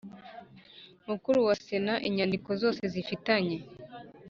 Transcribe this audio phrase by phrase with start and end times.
[1.09, 3.57] Mukuru wa Sena inyandiko zose zifitanye